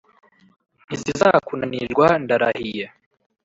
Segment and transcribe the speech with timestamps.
[0.87, 2.85] ntizizakunanirwa ndarahiye.